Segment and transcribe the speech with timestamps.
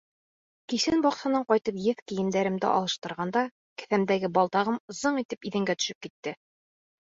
[0.71, 3.45] Кисен баҡсанан ҡайтып еҫ кейемдәремде алыштырғанда,
[3.83, 6.35] кеҫәмдәге балдағым зың итеп иҙәнгә төшөп китте.